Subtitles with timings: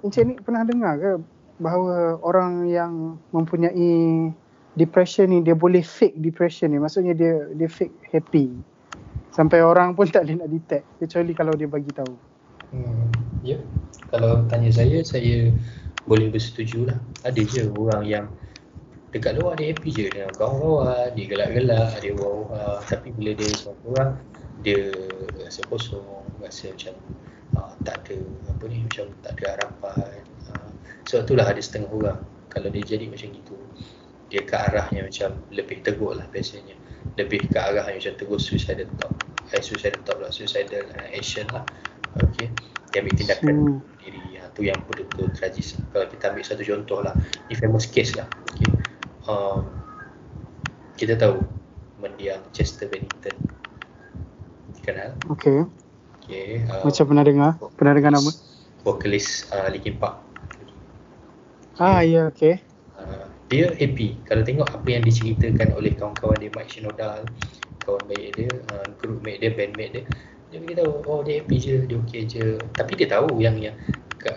[0.00, 1.12] Encik ni pernah dengar ke
[1.60, 4.32] bahawa orang yang mempunyai
[4.78, 8.48] depression ni dia boleh fake depression ni maksudnya dia dia fake happy
[9.34, 12.14] sampai orang pun tak boleh nak detect kecuali kalau dia bagi tahu.
[12.70, 13.08] Hmm,
[13.42, 13.58] ya.
[14.10, 15.54] Kalau tanya saya, saya
[16.06, 16.98] boleh bersetuju lah.
[17.22, 18.26] Ada je orang yang
[19.14, 22.82] dekat luar dia happy je dengan kawan-kawan, dia gelak-gelak, dia wah-wah.
[22.86, 24.10] Tapi bila dia seorang orang,
[24.66, 24.90] dia
[25.38, 26.06] rasa kosong,
[26.42, 26.94] rasa macam
[27.60, 28.16] uh, tak ada
[28.48, 30.24] apa ni, macam tak ada harapan.
[30.48, 30.70] Uh,
[31.04, 32.18] sebab itulah ada setengah orang
[32.48, 33.54] kalau dia jadi macam gitu,
[34.32, 36.74] dia ke arahnya macam lebih tegur lah biasanya.
[37.20, 39.14] Lebih ke arah yang macam tegur suicidal thought.
[39.52, 41.62] Eh, suicidal thought lah, suicidal action lah.
[42.16, 42.48] Okay.
[42.90, 43.78] Dia ambil tindakan hmm.
[44.02, 44.22] diri.
[44.42, 45.78] Ha, tu yang betul-betul tragis.
[45.94, 47.14] Kalau kita ambil satu contoh lah,
[47.46, 48.26] ni famous case lah.
[48.56, 48.80] Okay
[49.30, 49.66] um,
[50.96, 51.40] kita tahu
[52.00, 53.36] mendiang Chester Bennington
[54.80, 55.68] kenal okey
[56.30, 57.50] okey um, macam pernah dengar.
[57.74, 58.30] pernah dengar nama?
[58.86, 60.22] vokalis uh, Linkin Park
[61.82, 62.54] ah ya yeah, okey.
[62.94, 67.26] Uh, dia happy kalau tengok apa yang diceritakan oleh kawan-kawan dia Mike Shinoda
[67.82, 70.04] kawan baik dia uh, group mate dia band mate dia
[70.50, 72.58] dia beritahu oh dia happy je dia okey je.
[72.74, 73.74] Tapi dia tahu yang yang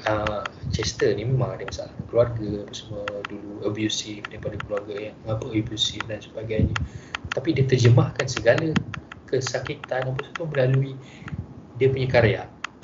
[0.05, 5.45] uh, Chester ni memang ada masalah keluarga apa semua dulu abusive daripada keluarga yang apa
[5.49, 6.77] abusive dan sebagainya.
[7.33, 8.77] Tapi dia terjemahkan segala
[9.25, 10.93] kesakitan apa semua melalui
[11.77, 12.41] dia punya karya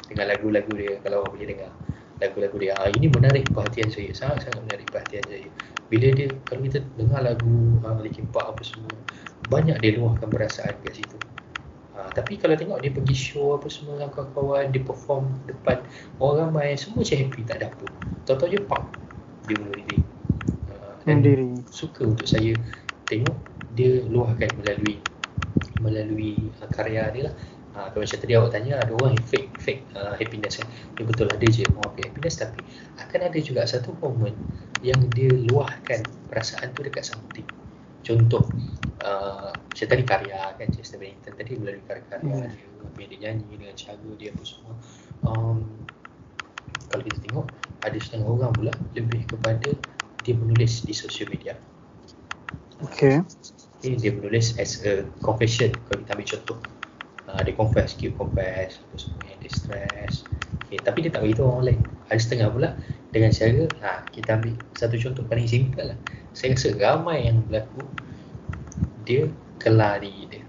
[0.09, 1.71] dengan lagu-lagu dia kalau orang boleh dengar
[2.19, 5.47] lagu-lagu dia ah, ini menarik perhatian saya sangat-sangat menarik perhatian saya
[5.87, 8.91] bila dia kalau kita dengar lagu uh, Linkin Park apa semua
[9.47, 11.17] banyak dia luahkan perasaan kat situ
[11.99, 15.83] Ha, tapi kalau tengok dia pergi show apa semua dengan kawan-kawan, dia perform depan
[16.23, 17.85] orang ramai, semua macam happy, tak ada apa.
[18.23, 18.83] Tahu-tahu je pop,
[19.43, 19.99] dia bunuh diri.
[20.71, 21.59] Uh, dan diri.
[21.67, 22.55] suka untuk saya
[23.03, 23.35] tengok
[23.75, 24.95] dia luahkan melalui
[25.83, 27.35] melalui uh, karya dia lah.
[27.77, 30.67] Ha, kalau macam tadi awak tanya, ada orang yang fake, fake uh, happiness kan.
[30.97, 32.59] Dia betul ada je orang fake happiness tapi
[32.97, 34.35] akan ada juga satu moment
[34.81, 37.45] yang dia luahkan perasaan tu dekat something.
[38.01, 38.47] Contoh,
[39.03, 42.95] uh, macam tadi karya kan Chester Bennington tadi melalui karya-karya hmm.
[42.99, 44.73] dia, dia nyanyi dengan cara dia apa semua
[45.23, 45.63] um,
[46.89, 47.47] kalau kita tengok
[47.85, 49.69] ada setengah orang pula lebih kepada
[50.25, 51.55] dia menulis di sosial media
[52.83, 53.23] okay.
[53.23, 56.57] okay dia menulis as a confession kalau kita ambil contoh
[57.29, 60.13] uh, dia confess, keep confess apa semua yang dia stress
[60.65, 62.69] okay, tapi dia tak beritahu orang lain ada setengah pula
[63.09, 65.97] dengan cara ha, kita ambil satu contoh paling simple lah
[66.33, 67.85] saya rasa ramai yang berlaku
[69.09, 69.25] dia
[69.59, 70.43] kelar diri dia.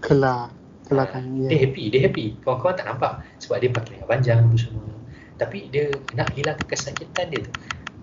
[0.00, 0.54] Kelar.
[0.86, 1.58] Kelarkan ha, dia.
[1.64, 2.24] happy, dia happy.
[2.46, 4.88] Kawan-kawan tak nampak sebab dia pakai lengan panjang tu semua.
[5.34, 7.52] Tapi dia nak hilang kesakitan dia tu.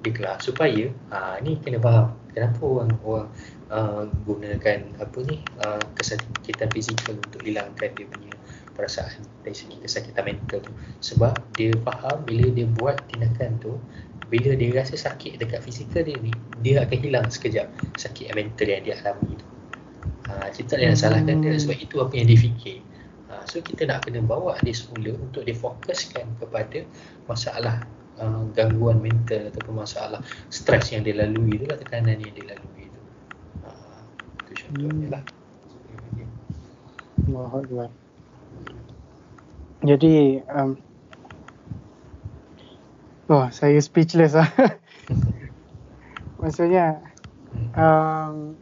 [0.01, 2.17] Dia kelar supaya ha, ni kena faham.
[2.31, 3.27] Kenapa orang orang
[3.67, 8.31] uh, gunakan apa ni uh, kesakitan fizikal untuk hilangkan dia punya
[8.71, 10.71] perasaan dari segi kesakitan mental tu?
[11.03, 13.75] Sebab dia faham bila dia buat tindakan tu
[14.31, 16.31] bila dia rasa sakit dekat fizikal dia ni
[16.63, 17.67] dia akan hilang sekejap
[17.99, 19.47] sakit mental yang dia alami tu.
[20.55, 22.79] Kita tak nak salahkan dia sebab itu apa yang dia fikir.
[23.27, 26.87] Ha, so kita nak kena bawa dia semula untuk difokuskan kepada
[27.27, 27.83] masalah
[28.21, 30.21] uh, gangguan mental ataupun masalah
[30.53, 33.01] stres yang dia lalui itulah tekanan yang dia lalui itu.
[33.65, 33.69] Ha,
[34.45, 35.23] itu contohnya lah.
[37.31, 37.89] Allah
[39.81, 40.77] Jadi um,
[43.31, 44.51] Oh, saya speechless lah.
[46.43, 46.99] Maksudnya
[47.71, 48.59] um,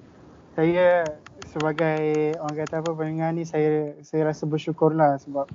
[0.54, 1.18] saya
[1.50, 5.50] sebagai orang kata apa pendengar ni saya saya rasa bersyukur lah sebab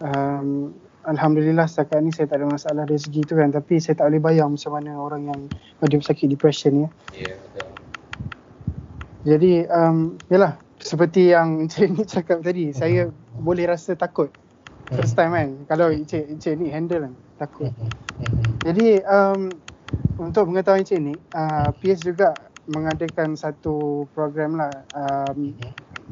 [0.00, 0.72] um,
[1.06, 4.22] Alhamdulillah setakat ni saya tak ada masalah dari segi tu kan tapi saya tak boleh
[4.22, 5.40] bayang macam mana orang yang
[5.78, 6.88] ada sakit depression ya.
[7.14, 7.68] Ya betul.
[9.26, 12.78] Jadi um, yalah seperti yang Encik ni cakap tadi uh-huh.
[12.78, 13.02] saya
[13.38, 14.34] boleh rasa takut
[14.90, 17.70] first time kan kalau Encik, Encik ni handle kan takut.
[18.66, 19.50] Jadi um,
[20.18, 22.34] untuk mengetahui Encik ni uh, PS juga
[22.66, 25.54] mengadakan satu program lah um,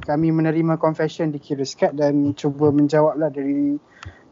[0.07, 3.79] kami menerima confession di Kiriskat dan cuba menjawab lah dari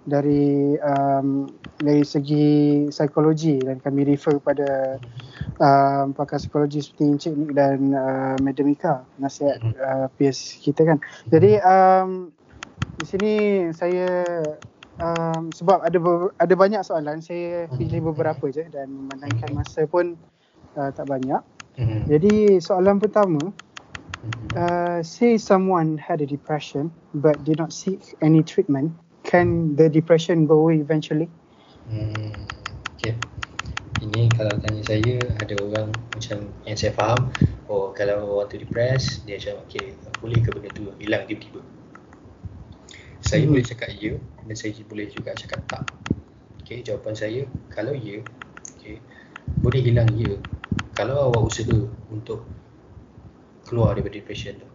[0.03, 1.47] dari um,
[1.79, 4.99] dari segi psikologi dan kami refer kepada
[5.63, 9.75] um, pakar psikologi seperti Encik Nick dan uh, Madam Ika nasihat mhm.
[9.79, 10.99] uh, peers kita kan
[11.31, 12.35] jadi um,
[12.99, 13.33] di sini
[13.71, 14.11] saya
[14.99, 15.99] um, sebab ada
[16.39, 18.09] ada banyak soalan saya pilih mhm.
[18.15, 20.19] beberapa je dan memandangkan masa pun
[20.77, 21.41] uh, tak banyak.
[22.05, 23.41] Jadi soalan pertama,
[24.53, 28.93] uh, say someone had a depression but did not seek any treatment,
[29.33, 31.33] can the depression go away eventually?
[31.89, 32.37] Hmm.
[33.01, 33.17] Okay.
[34.05, 37.33] Ini kalau tanya saya ada orang macam yang saya faham,
[37.73, 41.65] oh kalau orang tu depressed, dia macam okay, boleh ke benda tu hilang tiba-tiba?
[43.25, 43.57] Saya hmm.
[43.57, 45.89] boleh cakap ya dan saya boleh juga cakap tak.
[46.61, 47.43] Okay, jawapan saya
[47.73, 48.21] kalau ya
[48.77, 49.01] okay,
[49.65, 50.37] boleh hilang ya
[50.93, 51.79] kalau awak usaha
[52.13, 52.45] untuk
[53.65, 54.69] keluar daripada depression tu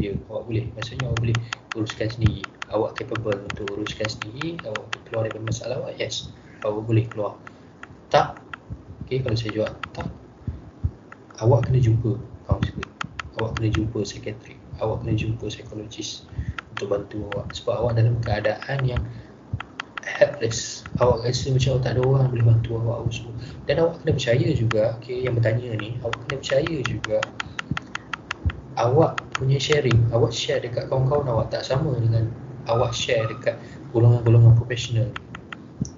[0.00, 1.36] ya awak boleh maksudnya awak boleh
[1.76, 6.28] uruskan sendiri awak capable untuk uruskan sendiri awak keluar daripada masalah awak yes
[6.64, 7.34] awak boleh keluar.
[8.08, 8.40] Tak
[9.04, 10.08] okay, kalau saya jawab tak.
[11.38, 12.18] Awak kena jumpa
[12.50, 12.88] kaunselor
[13.38, 16.26] awak kena jumpa psikiatrik awak kena jumpa psikologis
[16.74, 17.46] untuk bantu awak.
[17.54, 19.02] Sebab awak dalam keadaan yang
[20.02, 23.34] helpless awak rasa macam awak tak ada orang boleh bantu awak awak semua.
[23.70, 27.18] Dan awak kena percaya juga okay, yang bertanya ni awak kena percaya juga
[28.78, 32.26] awak punya sharing awak share dekat kawan-kawan awak tak sama dengan
[32.68, 33.56] awak share dekat
[33.90, 35.08] golongan-golongan profesional.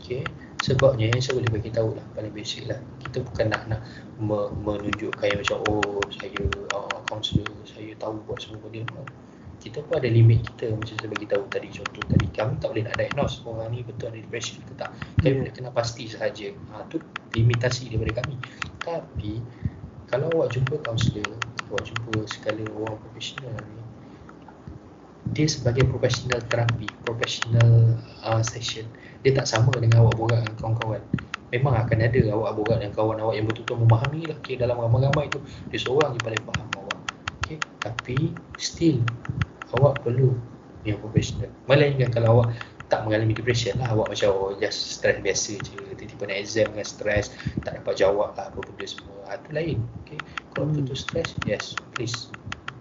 [0.00, 0.26] Okay.
[0.60, 2.76] sebabnya yang saya boleh bagi tahu lah paling basic lah.
[3.00, 3.80] Kita bukan nak nak
[4.20, 6.42] me- menunjukkan yang macam oh saya
[6.76, 9.00] uh, counselor saya tahu buat semua benda.
[9.60, 10.72] Kita pun ada limit kita.
[10.76, 14.12] Macam saya bagi tahu tadi contoh tadi kami tak boleh nak diagnose orang ni betul
[14.12, 14.92] ada depression ke tak.
[15.24, 16.48] Kami boleh kena pasti sahaja.
[16.76, 17.00] Ha, tu
[17.32, 18.36] limitasi daripada kami.
[18.84, 19.32] Tapi
[20.12, 21.40] kalau awak jumpa kaunselor
[21.70, 23.79] awak jumpa sekali orang profesional ni
[25.30, 28.88] dia sebagai profesional terapi profesional uh, session
[29.20, 31.02] dia tak sama dengan awak borak dengan kawan-kawan
[31.52, 35.28] memang akan ada awak borak dengan kawan awak yang betul-betul memahami lah okay, dalam ramai-ramai
[35.28, 35.38] tu
[35.68, 36.98] dia seorang je paling faham awak
[37.42, 37.58] okay.
[37.82, 38.98] tapi still
[39.76, 40.34] awak perlu
[40.88, 42.56] yang profesional melainkan kalau awak
[42.90, 46.86] tak mengalami depression lah awak macam oh, just stress biasa je tiba-tiba nak exam dengan
[46.88, 47.30] stress
[47.62, 50.18] tak dapat jawab lah apa benda semua ha, tu lain okay.
[50.56, 50.82] kalau hmm.
[50.82, 52.34] betul stress yes please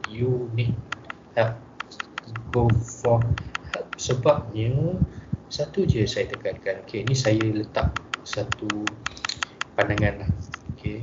[0.09, 0.74] you need
[1.38, 1.53] help
[2.49, 3.21] go for
[3.95, 4.97] sebabnya
[5.49, 7.89] satu je saya tekankan okay, ni saya letak
[8.21, 8.69] satu
[9.73, 10.29] pandangan lah
[10.77, 11.01] okay.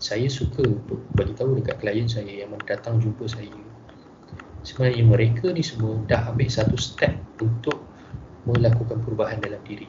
[0.00, 3.54] saya suka untuk bagi tahu dekat klien saya yang datang jumpa saya.
[4.62, 7.82] Sebenarnya mereka ni semua dah ambil satu step untuk
[8.46, 9.86] melakukan perubahan dalam diri.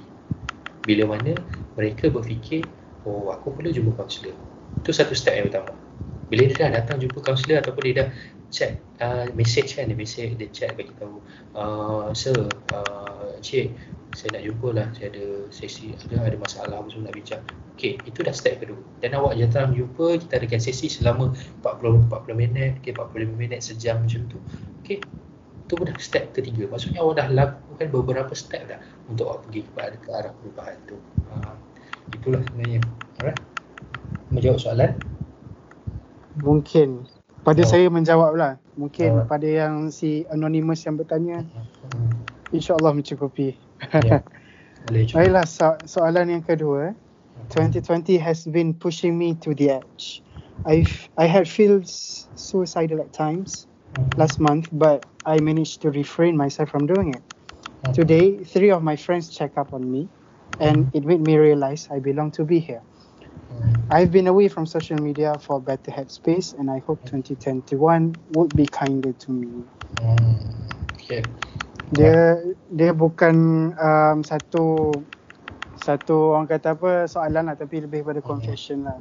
[0.85, 1.37] Bila mana
[1.77, 2.65] mereka berfikir
[3.05, 4.37] oh aku perlu jumpa kaunselor.
[4.81, 5.73] Itu satu step yang utama
[6.27, 8.09] bila dia dah datang jumpa kaunselor ataupun dia dah
[8.53, 8.71] chat
[9.01, 11.17] uh, message kan dia message dia chat bagi tahu
[11.57, 12.37] uh, sir
[12.71, 13.73] uh, cik
[14.13, 17.41] saya nak jumpa lah saya ada sesi ada ada masalah apa semua nak bincang.
[17.73, 18.77] Okey itu dah step kedua.
[19.01, 21.33] Dan awak datang jumpa kita adakan sesi selama
[21.65, 24.37] 40 40 minit okey 45 minit sejam macam tu.
[24.85, 26.69] Okey itu dah step ketiga.
[26.69, 28.77] Maksudnya awak dah lakukan beberapa step dah
[29.09, 30.97] untuk awak pergi kepada ke arah perubahan tu.
[31.33, 31.57] Ha,
[32.13, 32.81] itulah sebenarnya.
[33.17, 33.39] Alright?
[34.29, 34.93] Menjawab soalan
[36.41, 37.05] mungkin
[37.43, 37.67] pada oh.
[37.67, 39.25] saya menjawab lah mungkin oh.
[39.27, 42.55] pada yang si anonymous yang bertanya hmm.
[42.55, 43.53] insyaallah mencukupi
[44.05, 44.23] ya.
[45.15, 46.91] Baiklah so- soalan yang kedua
[47.51, 50.23] 2020 has been pushing me to the edge
[50.65, 50.85] I
[51.17, 53.67] I had feels suicidal at times
[54.17, 57.23] last month, but I managed to refrain myself from doing it.
[57.93, 60.07] Today, three of my friends check up on me,
[60.59, 62.81] and it made me realize I belong to be here.
[63.89, 68.65] I've been away from social media for better headspace, and I hope 2021 would be
[68.65, 69.63] kinder to me.
[70.97, 71.21] Okay.
[71.93, 72.41] Dia
[72.73, 73.35] dia bukan
[73.77, 74.89] um, satu
[75.77, 78.97] satu orang kata apa soalan lah tapi lebih pada confession lah.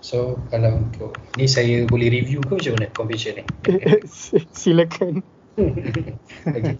[0.00, 3.44] So kalau untuk ni saya boleh review ke macam mana convention ni?
[4.58, 5.20] Silakan.
[6.56, 6.76] okay.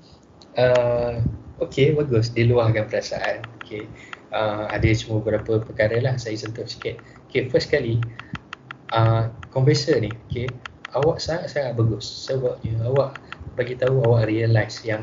[0.56, 1.20] Uh,
[1.60, 3.44] okay bagus diluahkan perasaan.
[3.60, 3.84] Okay.
[4.30, 7.02] Uh, ada cuma beberapa perkara lah saya sentuh sikit.
[7.26, 7.98] Okay first kali
[8.94, 10.46] uh, convention ni okay,
[10.94, 13.18] awak sangat-sangat bagus sebabnya awak
[13.58, 15.02] bagi tahu awak realise yang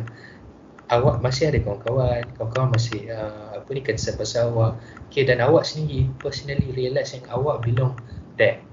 [0.88, 4.80] awak masih ada kawan-kawan, kawan-kawan masih uh, apa ni concern pasal awak.
[5.12, 7.96] Okay, dan awak sendiri personally realise yang awak belong
[8.40, 8.64] there.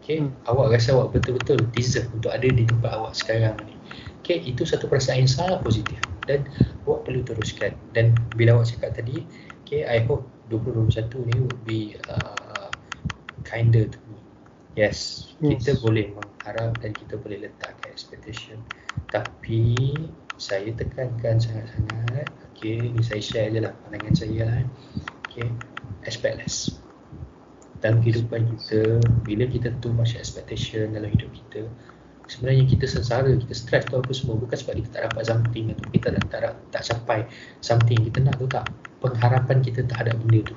[0.00, 0.30] Okay, hmm.
[0.46, 3.74] awak rasa awak betul-betul deserve untuk ada di tempat awak sekarang ni.
[4.22, 5.98] Okay, itu satu perasaan yang sangat positif
[6.30, 6.46] dan
[6.86, 7.74] awak perlu teruskan.
[7.90, 9.26] Dan bila awak cakap tadi,
[9.70, 12.74] okay, I hope 2021 ni would be uh,
[13.46, 14.18] kinder to me.
[14.74, 18.58] Yes, yes, kita boleh mengharap dan kita boleh letakkan expectation.
[19.14, 19.94] Tapi
[20.34, 24.58] saya tekankan sangat-sangat okay, ni saya share je lah pandangan saya lah
[25.28, 25.46] okay,
[26.02, 26.80] expect less
[27.80, 31.68] dalam kehidupan kita bila kita too much expectation dalam hidup kita
[32.30, 35.86] sebenarnya kita sengsara, kita stress tu apa semua bukan sebab kita tak dapat something atau
[35.90, 37.20] kita tak, tak, tak capai
[37.58, 38.70] something kita nak tu tak.
[39.02, 40.56] Pengharapan kita terhadap benda tu.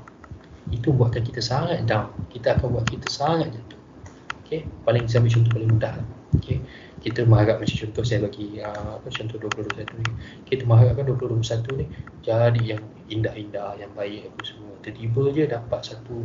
[0.69, 2.13] Itu buatkan kita sangat down.
[2.29, 3.81] Kita akan buat kita sangat jatuh.
[4.43, 4.69] Okay?
[4.85, 6.07] paling saya ambil contoh paling mudah lah.
[6.37, 6.61] okay?
[7.01, 10.11] kita mengharap macam contoh saya bagi uh, apa contoh 2021 ni.
[10.45, 11.85] Kita mengharapkan 2021 ni
[12.21, 14.73] jadi yang indah-indah yang baik apa semua.
[14.85, 16.15] Tiba-tiba je dapat satu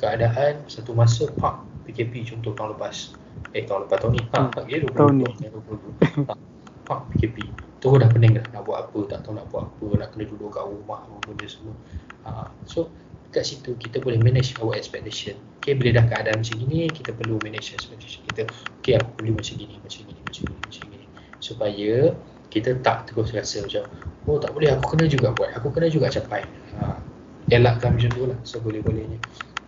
[0.00, 3.14] keadaan satu masa pak PKP contoh tahun lepas
[3.54, 5.24] eh tahun lepas tahun ni ha, tak kira 2020 tahun ni
[6.84, 7.36] pak PKP
[7.84, 10.56] Terus dah pening dah nak buat apa, tak tahu nak buat apa, nak kena duduk
[10.56, 11.76] kat rumah apa benda semua.
[12.24, 12.88] Ha, so
[13.28, 15.36] kat situ kita boleh manage our expectation.
[15.60, 18.48] Okay, bila dah keadaan macam gini, kita perlu manage expectation kita.
[18.80, 21.06] Okay, aku perlu macam gini, macam gini, macam gini, macam gini.
[21.44, 21.92] Supaya
[22.48, 23.84] kita tak terus rasa macam,
[24.32, 26.40] oh tak boleh, aku kena juga buat, aku kena juga capai.
[26.80, 26.96] Ha,
[27.52, 29.20] elakkan macam tu lah, seboleh-bolehnya.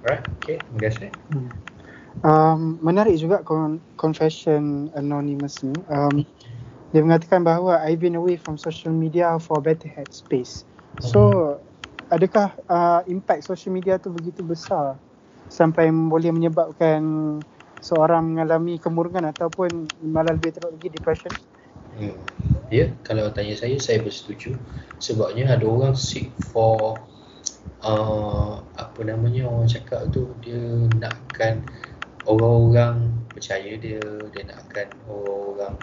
[0.09, 1.13] Alright, okay, terima kasih.
[1.37, 1.53] Hmm.
[2.25, 3.45] Um, menarik juga
[3.99, 5.77] confession anonymous ni.
[5.93, 6.25] Um,
[6.95, 10.65] dia mengatakan bahawa I've been away from social media for better headspace.
[10.97, 11.61] So,
[12.09, 14.97] adakah uh, impact social media tu begitu besar
[15.51, 17.03] sampai boleh menyebabkan
[17.85, 21.33] seorang mengalami kemurungan ataupun malah lebih teruk lagi depression?
[22.01, 22.17] Hmm.
[22.73, 24.59] Ya, kalau tanya saya, saya bersetuju.
[24.99, 26.99] Sebabnya ada orang seek for
[27.85, 30.59] uh, apa namanya orang cakap tu dia
[30.99, 31.63] nakkan
[32.27, 34.03] orang-orang percaya dia,
[34.35, 35.75] dia nakkan orang-orang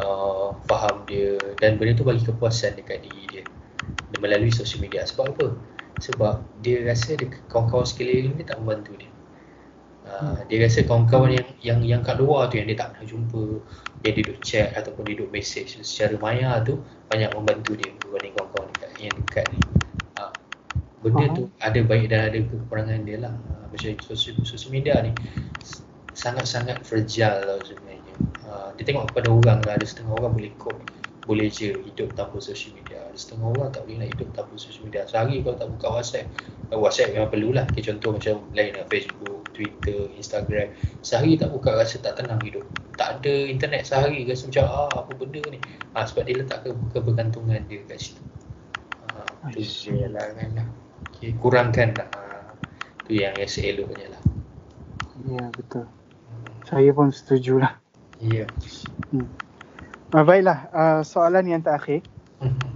[0.00, 1.36] uh, faham dia.
[1.60, 3.44] Dan benda tu bagi kepuasan dekat diri dia
[4.18, 5.02] melalui social media.
[5.02, 5.46] Sebab apa?
[6.02, 9.10] sebab dia rasa dia, kawan-kawan sekeliling dia tak membantu dia.
[10.02, 13.62] Uh, dia rasa kawan-kawan yang yang yang kat luar tu yang dia tak pernah jumpa
[14.02, 18.66] dia duduk chat ataupun dia duduk message secara maya tu banyak membantu dia berbanding kawan-kawan
[18.74, 19.60] dekat, yang dekat ni
[21.02, 23.34] benda tu ada baik dan ada kekurangan dia lah.
[23.50, 25.12] Uh, macam social, social media ni
[26.12, 28.14] sangat-sangat fragile lah sebenarnya.
[28.44, 30.80] Ah, dia tengok kepada orang lah ada setengah orang boleh cope
[31.22, 32.98] boleh je hidup tanpa social media.
[33.06, 35.06] Ada setengah orang tak boleh nak hidup tanpa social media.
[35.06, 36.26] Sehari kalau tak buka whatsapp
[36.74, 37.64] uh, whatsapp memang perlulah.
[37.70, 40.74] Okay, contoh macam lain lah facebook, twitter, instagram.
[41.06, 42.66] Sehari tak buka rasa tak tenang hidup.
[42.98, 45.58] Tak ada internet sehari rasa macam ah apa benda ni?
[45.94, 48.22] Ah, sebab dia letak ke kebergantungan dia kat situ.
[49.14, 50.50] Ah, tu dia lah kan.
[50.58, 50.66] lah
[51.08, 52.52] okay, kurangkan lah ah,
[53.06, 54.22] tu yang rasa eloknya lah
[55.26, 55.86] ya betul
[56.66, 57.82] saya pun setuju lah
[58.22, 58.46] Ya.
[58.46, 58.48] Yeah.
[59.10, 59.26] Hmm.
[60.14, 62.06] Uh, baiklah, uh, soalan yang terakhir.
[62.38, 62.70] Mm-hmm.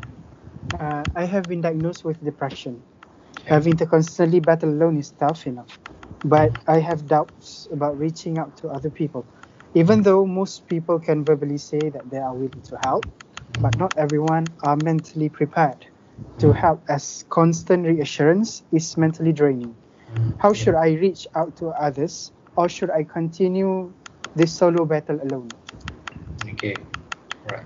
[0.74, 2.82] Uh, I have been diagnosed with depression.
[3.38, 3.54] Okay.
[3.54, 5.70] Having to constantly battle alone is tough enough.
[6.26, 9.22] But I have doubts about reaching out to other people.
[9.78, 13.06] Even though most people can verbally say that they are willing to help,
[13.62, 15.86] but not everyone are mentally prepared
[16.38, 19.74] to help as constant reassurance is mentally draining.
[20.14, 20.38] Mm-hmm.
[20.38, 23.92] How should I reach out to others or should I continue
[24.36, 25.48] this solo battle alone.
[26.44, 26.76] Okay,
[27.48, 27.64] right.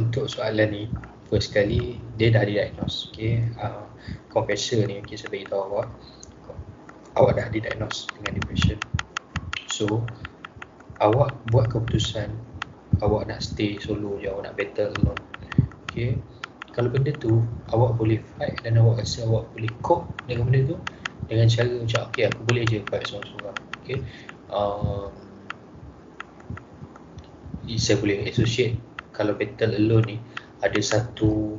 [0.00, 0.84] Untuk soalan ni,
[1.28, 3.12] first kali dia dah didiagnose.
[3.12, 3.84] Okay, uh,
[4.32, 5.88] confessor ni okay, saya beritahu awak,
[7.20, 8.80] awak dah didiagnose dengan depression.
[9.68, 10.08] So,
[11.04, 12.32] awak buat keputusan
[13.04, 15.22] awak nak stay solo je, awak nak battle alone.
[15.92, 16.16] Okay,
[16.74, 17.38] kalau benda tu
[17.70, 20.76] awak boleh fight dan awak rasa awak boleh cope dengan benda tu
[21.30, 23.58] dengan cara macam okay aku boleh je fight seorang-seorang.
[23.80, 23.98] Okay,
[24.50, 25.12] um,
[27.78, 28.76] saya boleh associate
[29.14, 30.16] kalau battle alone ni
[30.60, 31.56] ada satu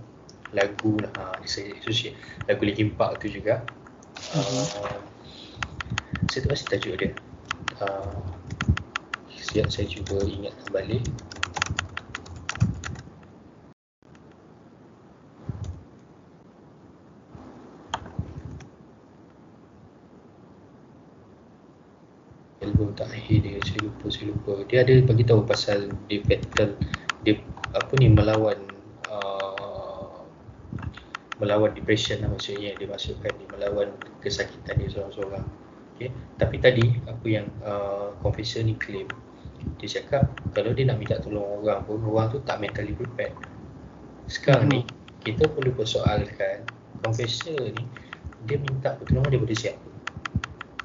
[0.51, 2.15] lagu lah ha, saya associate.
[2.47, 3.63] Lagu Linkin Park tu juga.
[4.35, 4.99] Uh,
[6.31, 7.11] saya tak pasti tajuk dia.
[7.79, 8.19] Uh,
[9.35, 11.03] siap saya cuba ingatkan balik
[22.95, 26.73] terakhir dia saya lupa saya lupa dia ada bagi tahu pasal dia battle
[27.27, 27.41] dia
[27.75, 28.57] apa ni melawan
[29.11, 30.23] uh,
[31.37, 33.91] melawan depression lah maksudnya dia masukkan dia melawan
[34.23, 35.45] kesakitan dia seorang-seorang
[35.97, 36.09] okay.
[36.39, 39.05] tapi tadi apa yang uh, confessor ni claim
[39.81, 43.33] dia cakap kalau dia nak minta tolong orang pun orang tu tak mentally prepared
[44.31, 44.73] sekarang hmm.
[44.73, 44.81] ni
[45.25, 46.65] kita perlu persoalkan
[47.01, 47.83] confessor ni
[48.45, 49.84] dia minta pertolongan daripada siapa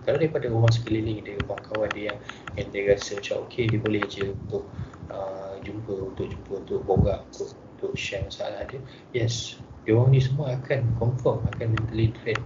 [0.05, 2.19] kalau daripada orang sekeliling dia, kawan-kawan dia yang,
[2.57, 4.65] yang dia rasa macam okey dia boleh je untuk
[5.13, 8.81] uh, jumpa, untuk jumpa, untuk borak, untuk, untuk share masalah dia
[9.13, 12.45] yes, dia orang ni semua akan confirm, akan mentally trained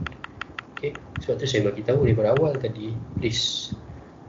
[0.75, 0.93] okay?
[1.23, 3.73] sebab tu saya bagi tahu daripada awal tadi please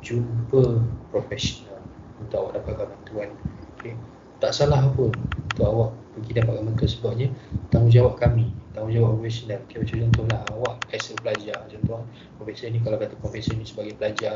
[0.06, 1.82] jumpa profesional
[2.22, 3.30] untuk awak dapatkan bantuan
[3.78, 3.94] okay?
[4.40, 5.12] tak salah pun
[5.56, 7.28] untuk awak pergi dapatkan bantuan sebabnya
[7.74, 12.04] tanggungjawab kami tanggungjawab profesional okay, macam contohlah awak as a pelajar contoh
[12.36, 14.36] profesor ni kalau kata profesor ni sebagai pelajar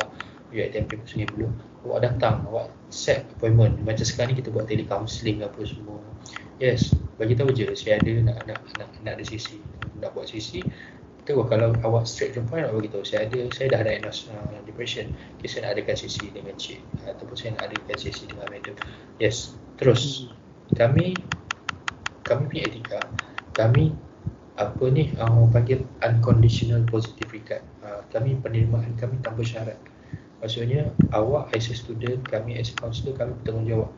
[0.50, 1.52] UITM Campus Sungai Buloh
[1.86, 3.78] awak datang awak set appointment.
[3.86, 6.02] Macam sekarang ni kita buat telecounseling apa semua.
[6.58, 9.60] Yes bagi tahu je saya ada nak nak nak, nak ada sesi
[10.00, 10.64] nak buat sesi
[11.28, 13.04] terus kalau awak straight to point awak bagi tahu.
[13.06, 15.14] Saya ada saya dah diagnose uh, depression.
[15.38, 18.76] Okay, saya nak adakan sesi dengan cik ataupun saya nak adakan sesi dengan madam
[19.22, 20.26] yes terus.
[20.26, 20.34] Hmm.
[20.78, 21.18] kami
[22.26, 23.02] kami punya etika
[23.58, 23.90] kami
[24.60, 27.64] apa ni uh, panggil unconditional positive regard.
[27.80, 29.80] Uh, kami penerimaan kami tanpa syarat.
[30.44, 33.90] Maksudnya awak as a student kami as a counselor kami bertanggungjawab.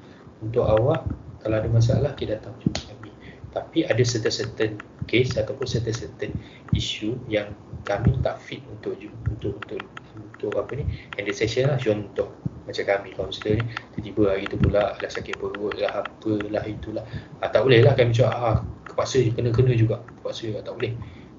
[0.42, 1.10] Untuk awak
[1.42, 3.10] kalau ada masalah kita datang jumpa kami.
[3.52, 6.32] Tapi ada certain-certain case ataupun certain-certain
[6.78, 7.52] isu yang
[7.84, 8.96] kami tak fit untuk
[9.28, 9.82] untuk untuk
[10.14, 10.86] untuk apa ni
[11.18, 11.82] handle session lah.
[11.82, 13.64] Contoh macam kami kaunselor ni
[13.98, 17.06] tiba-tiba hari tu pula dah sakit perut lah apalah itulah.
[17.42, 20.94] Ah, tak boleh lah kami cakap ah, kepaksa kena-kena juga kepaksa juga tak boleh.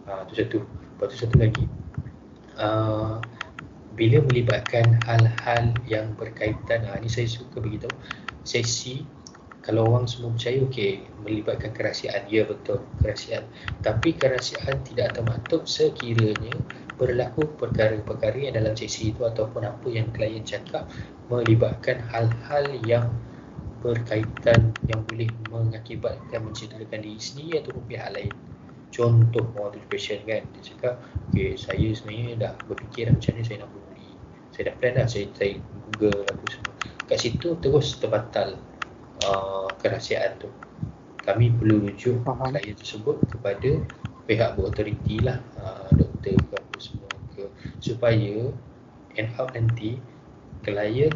[0.07, 0.59] Ah, tu satu.
[0.63, 1.65] Lepas tu satu lagi.
[2.53, 3.17] Uh,
[3.97, 7.93] bila melibatkan hal-hal yang berkaitan ah, ni saya suka beritahu
[8.43, 9.07] sesi
[9.63, 13.47] kalau orang semua percaya okey melibatkan kerahsiaan ya betul kerahsiaan.
[13.79, 16.51] Tapi kerahsiaan tidak termaktub sekiranya
[16.99, 20.91] berlaku perkara-perkara yang dalam sesi itu ataupun apa yang klien cakap
[21.31, 23.07] melibatkan hal-hal yang
[23.87, 28.35] berkaitan yang boleh mengakibatkan mencederakan diri sendiri ataupun pihak lain.
[28.93, 29.47] Contoh
[29.87, 30.99] patient kan dia cakap
[31.31, 33.93] okey saya sebenarnya dah berfikir macam mana saya nak bunuh
[34.53, 35.57] saya dah plan dah saya, saya
[35.97, 36.73] google apa semua.
[37.09, 38.61] Kat situ terus terbatal
[39.27, 40.49] uh, kerahsiaan tu.
[41.23, 43.79] Kami perlu rujuk klien tersebut kepada
[44.27, 47.47] pihak berautoriti lah uh, doktor ke apa semua ke
[47.83, 48.51] supaya
[49.19, 49.99] end up nanti
[50.63, 51.11] klien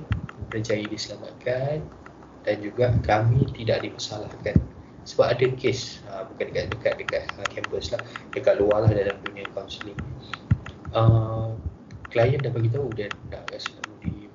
[0.50, 1.82] berjaya diselamatkan
[2.46, 4.54] dan juga kami tidak dipersalahkan
[5.06, 8.02] sebab ada kes uh, bukan dekat dekat dekat uh, campus lah
[8.34, 9.98] dekat luar lah dalam dunia counselling.
[10.94, 11.54] Uh,
[12.10, 14.30] klien dah bagi tahu dia nak rasa budi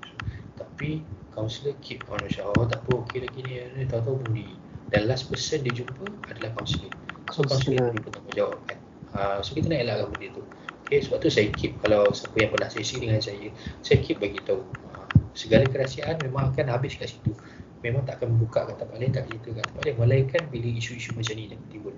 [0.55, 3.53] tapi counselor keep on macam oh tak apa okey lagi ni.
[3.75, 4.47] Ni tahu-tahu budi
[4.91, 6.91] dan last person dia jumpa adalah counselor.
[7.31, 7.95] So counselor.
[7.95, 8.77] dia bertanggungjawab kan
[9.15, 10.43] uh, so kita nak elakkan benda tu.
[10.91, 13.47] Okay, sebab tu saya keep kalau siapa yang pernah sesi dengan saya
[13.79, 14.59] saya keep bagi tahu.
[14.91, 17.31] Uh, segala kerahsiaan memang akan habis kat situ.
[17.81, 19.95] Memang tak akan buka kat tempat lain tak cerita kat tempat lain.
[19.97, 21.95] Melainkan bila isu-isu macam ni yang timbul.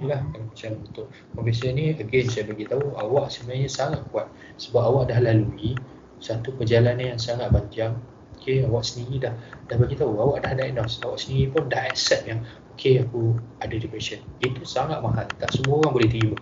[0.00, 1.06] Lah kan macam untuk.
[1.36, 4.26] Profesor ni again saya bagi tahu awak sebenarnya sangat kuat.
[4.56, 5.76] Sebab awak dah lalui
[6.20, 7.96] satu perjalanan yang sangat panjang.
[8.40, 9.34] Okey awak sendiri dah
[9.68, 12.40] dah bagi tahu awak dah diagnose awak sendiri pun dah accept yang
[12.76, 14.20] okey aku ada depression.
[14.40, 15.28] Itu sangat mahal.
[15.40, 16.36] Tak semua orang boleh terima.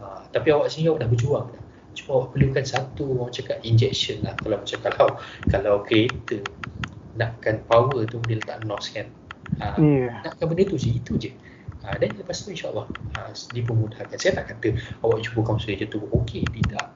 [0.00, 1.62] Ha, tapi awak sendiri awak dah berjuang dah.
[1.92, 4.36] Cuma awak perlukan satu orang cakap injection lah.
[4.40, 5.08] Kalau macam kalau
[5.52, 6.36] kalau kereta
[7.16, 9.08] nakkan power tu dia letak nos kan.
[9.60, 10.20] Ha, yeah.
[10.24, 11.32] nakkan benda tu je itu je.
[11.84, 16.00] Ha, dan lepas tu insyaAllah ha, dipermudahkan saya tak kata awak jumpa kaunselor je tu.
[16.12, 16.91] Okey tidak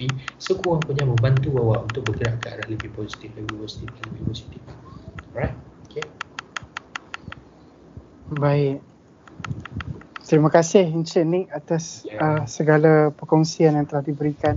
[0.00, 4.60] tapi sekurang-kurangnya membantu awak untuk bergerak ke arah lebih positif, lebih positif, lebih positif.
[5.36, 5.52] Alright?
[5.92, 6.04] Okay.
[8.32, 8.80] Baik.
[10.24, 12.40] Terima kasih Encik Nick atas yeah.
[12.40, 14.56] uh, segala perkongsian yang telah diberikan.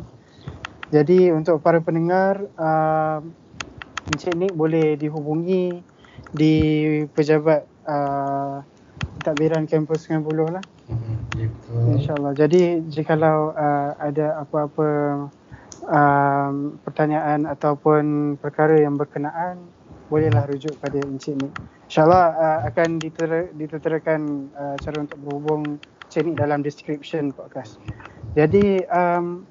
[0.95, 3.19] Jadi untuk para pendengar, uh,
[4.15, 5.83] Encik Nick boleh dihubungi
[6.31, 6.55] di
[7.11, 8.63] pejabat uh,
[9.19, 10.23] takbiran kampus 90
[10.55, 10.63] lah.
[10.87, 11.02] Mm-hmm.
[11.73, 12.33] InsyaAllah.
[12.35, 14.89] Jadi jikalau uh, ada apa-apa
[15.87, 19.59] um, pertanyaan ataupun perkara yang berkenaan,
[20.07, 21.53] bolehlah rujuk pada Encik Nik.
[21.89, 22.99] InsyaAllah uh, akan
[23.57, 24.21] diterterakan
[24.53, 27.79] uh, cara untuk berhubung Encik Nik dalam description podcast.
[28.33, 29.45] Jadi um,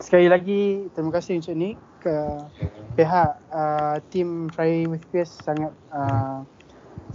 [0.00, 2.16] sekali lagi terima kasih Encik Nik ke
[2.96, 6.44] pihak uh, tim Fry with Peers sangat uh,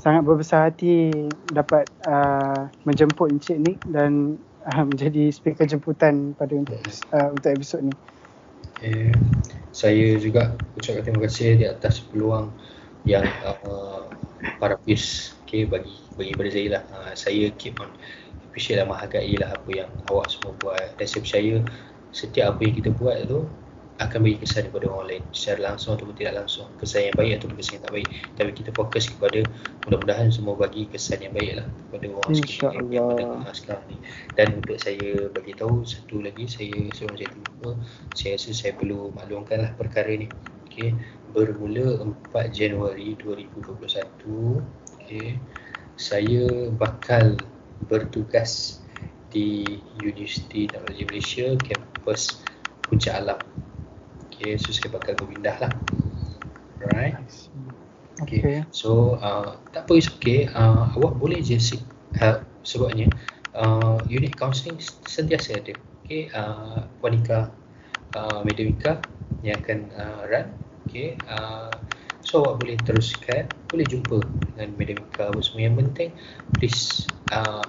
[0.02, 1.14] sangat berbesar hati
[1.54, 6.82] dapat uh, menjemput Encik Nick dan uh, menjadi speaker jemputan pada untuk
[7.14, 7.94] uh, untuk episod ni.
[8.82, 9.14] Okay.
[9.72, 12.50] Saya juga ucapkan terima kasih di atas peluang
[13.06, 14.10] yang uh,
[14.58, 16.84] para peers okay, bagi bagi pada saya lah.
[16.90, 17.94] Uh, saya keep on
[18.50, 21.54] appreciate dan menghargai lah apa yang awak semua buat dan saya percaya
[22.12, 23.48] setiap apa yang kita buat tu
[24.08, 26.68] akan bagi kesan kepada orang lain secara langsung ataupun tidak langsung.
[26.82, 28.08] Kesan yang baik ataupun kesan yang tak baik.
[28.40, 29.40] Tapi kita fokus kepada
[29.86, 33.98] mudah-mudahan semua bagi kesan yang baik lah kepada orang sekalian yang mendengar sekarang ni.
[34.34, 37.70] Dan untuk saya bagi tahu satu lagi saya seorang saya lupa
[38.18, 40.28] saya rasa saya perlu maklumkan lah perkara ni.
[40.72, 40.96] Okay.
[41.36, 42.00] bermula
[42.32, 43.84] 4 Januari 2021
[45.04, 45.36] okay.
[46.00, 47.36] saya bakal
[47.92, 48.80] bertugas
[49.32, 49.64] di
[50.00, 52.44] Universiti Teknologi Malaysia kampus
[52.88, 53.40] Puncak Alam
[54.42, 55.70] Okay, so bakal berpindah lah.
[56.82, 57.14] Alright.
[58.26, 58.42] Okay.
[58.42, 58.60] okay.
[58.74, 60.50] So, uh, tak apa, it's okay.
[60.50, 61.86] Uh, awak boleh je seek
[62.18, 63.06] help sebabnya
[63.54, 65.78] uh, unit counselling sentiasa ada.
[66.02, 67.54] Okay, uh, Wanika,
[68.18, 68.98] uh, Medemika
[69.46, 70.50] yang akan uh, run.
[70.90, 71.70] Okay, uh,
[72.26, 75.70] so awak boleh teruskan, boleh jumpa dengan Medemika apa semua.
[75.70, 76.10] Yang penting,
[76.58, 77.62] please uh,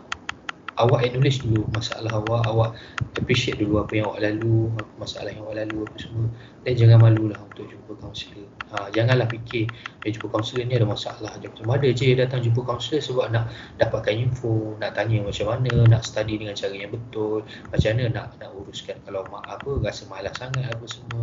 [0.82, 2.70] awak acknowledge dulu masalah awak awak
[3.14, 6.26] appreciate dulu apa yang awak lalu apa masalah yang awak lalu apa semua.
[6.62, 9.66] Dan jangan malulah untuk jumpa kaunselor ha, janganlah fikir
[10.02, 11.46] dia jumpa kaunselor ni ada masalah je.
[11.50, 13.44] Macam ada je datang jumpa kaunselor sebab nak
[13.78, 18.26] dapatkan info nak tanya macam mana nak study dengan cara yang betul macam mana nak
[18.38, 18.96] nak uruskan.
[19.06, 21.22] Kalau mak apa rasa malas sangat apa semua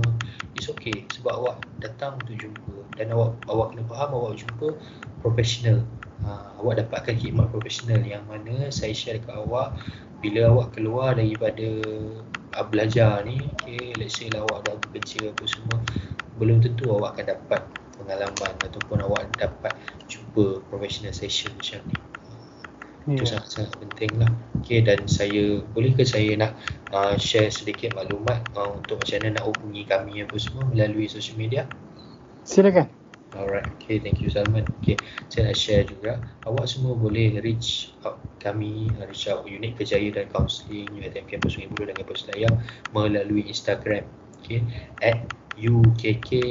[0.55, 1.07] it's okay.
[1.15, 2.75] Sebab awak datang untuk jumpa.
[2.95, 4.75] Dan awak awak kena faham awak jumpa
[5.23, 5.83] profesional
[6.25, 9.75] uh, awak dapatkan khidmat profesional yang mana saya share dekat awak
[10.19, 11.67] bila awak keluar daripada
[12.55, 15.77] uh, belajar ni okay, let's say lah awak dah bekerja apa semua
[16.39, 17.61] belum tentu awak akan dapat
[17.99, 19.75] pengalaman ataupun awak dapat
[20.07, 21.99] jumpa professional session macam ni.
[23.09, 23.29] Itu yeah.
[23.35, 24.31] sangat-sangat penting lah.
[24.63, 26.55] Okay, dan saya boleh ke saya nak
[26.95, 31.35] uh, share sedikit maklumat uh, untuk macam mana nak hubungi kami apa semua melalui social
[31.35, 31.67] media?
[32.47, 32.98] Silakan
[33.29, 34.65] Alright, okay, thank you Salman.
[34.81, 34.97] Okay,
[35.29, 36.17] saya nak share juga.
[36.49, 41.69] Awak semua boleh reach out kami, reach out Unit Kejaya dan Counseling UiTM Campus Sungai
[41.69, 42.57] Buloh dan Campus Layang
[42.89, 44.01] melalui Instagram.
[44.41, 44.65] Okay,
[45.05, 45.21] at
[45.61, 46.41] ukk.kspks.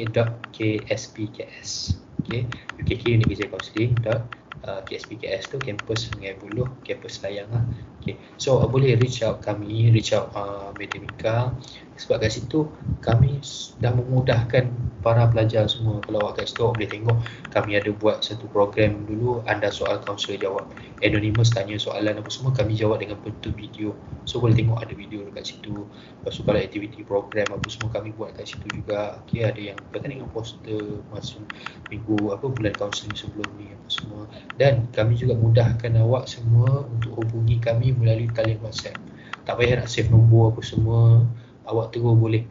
[2.22, 2.46] Okay,
[2.78, 4.22] ukk Unit Kejaya Counseling dot
[4.62, 7.66] uh, KSPKS tu Campus Sungai Buloh, Campus Layang lah.
[8.09, 11.53] Okay, so uh, boleh reach out kami, reach out uh, Medemika
[11.99, 12.71] sebab kat situ
[13.03, 13.42] kami
[13.83, 14.71] dah memudahkan
[15.03, 15.99] para pelajar semua.
[16.07, 17.18] Kalau awak kat situ awak boleh tengok
[17.51, 20.64] kami ada buat satu program dulu anda soal kaunselor jawab.
[21.03, 23.92] Anonymous tanya soalan apa semua kami jawab dengan bentuk video.
[24.25, 25.85] So boleh tengok ada video dekat situ.
[26.23, 29.18] Lepas tu kalau aktiviti program apa semua kami buat kat situ juga.
[29.27, 31.42] Okay, ada yang berkaitan dengan poster masuk
[31.90, 34.23] minggu apa bulan kaunseling sebelum ni apa semua.
[34.55, 38.94] Dan kami juga mudahkan awak semua untuk hubungi kami melalui talian whatsapp.
[39.44, 41.26] Tak payah nak save nombor apa semua.
[41.68, 42.42] Awak terus boleh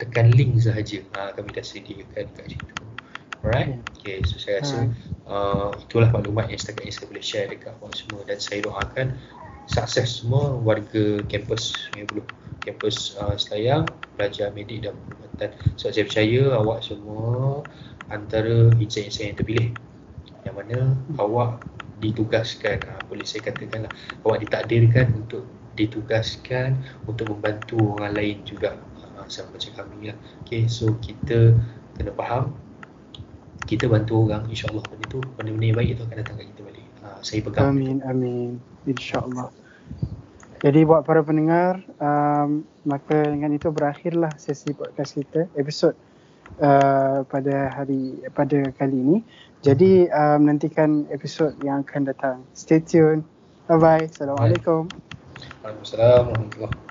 [0.00, 1.04] tekan link sahaja.
[1.14, 2.84] Ha, kami dah sediakan kat situ.
[3.44, 3.76] Alright?
[4.00, 4.88] Okay so saya rasa
[5.28, 8.20] uh, itulah maklumat yang setakat ini saya boleh share dekat awak semua.
[8.24, 9.06] Dan saya doakan
[9.68, 12.26] sukses semua warga kampus Sungai Buloh
[12.64, 13.84] kampus uh, Selayang
[14.16, 17.60] pelajar medik dan perubatan so saya percaya awak semua
[18.08, 19.68] antara insan-insan yang terpilih.
[20.48, 21.16] Yang mana hmm.
[21.20, 21.50] awak
[22.00, 22.82] ditugaskan.
[22.86, 23.92] Uh, boleh saya katakanlah
[24.26, 26.78] awak ditakdirkan untuk ditugaskan
[27.10, 28.78] untuk membantu orang lain juga.
[29.14, 30.18] Uh, sama macam kami lah.
[30.46, 31.54] Okay, so kita
[31.94, 32.54] kena faham
[33.64, 36.86] kita bantu orang insyaAllah benda tu benda-benda yang baik itu akan datang kat kita balik.
[37.00, 37.64] Uh, saya pegang.
[37.72, 38.08] Amin itu.
[38.08, 38.50] amin.
[38.84, 39.48] insyaAllah.
[40.64, 45.92] Jadi buat para pendengar um, maka dengan itu berakhirlah sesi podcast kita episod
[46.60, 49.16] uh, pada hari pada kali ini
[49.64, 52.36] jadi um, nantikan episod yang akan datang.
[52.52, 53.24] Stay tune
[53.64, 54.92] bye bye assalamualaikum.
[55.64, 56.83] Waalaikumsalam warahmatullahi